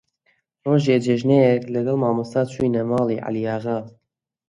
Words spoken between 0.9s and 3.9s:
جێژنەیەک لەگەڵ مامۆستا چووینە ماڵی عەلیاغا